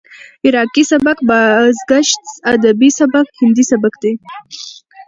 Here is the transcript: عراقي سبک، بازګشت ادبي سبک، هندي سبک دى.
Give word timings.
عراقي 0.45 0.83
سبک، 0.91 1.17
بازګشت 1.27 2.23
ادبي 2.53 2.89
سبک، 2.99 3.27
هندي 3.39 3.63
سبک 3.71 3.93
دى. 4.01 4.13